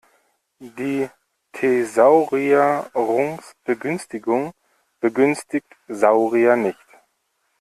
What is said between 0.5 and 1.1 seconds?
Die